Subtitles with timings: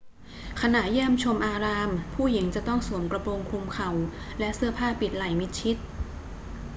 [0.61, 3.91] ขณะเยี่ยมชมอาราม ผู้หญิงจะต้องสวมกระโปรงคลุมเข่า
[4.39, 5.75] และเสื้อผ้าปิดไหล่มิดชิด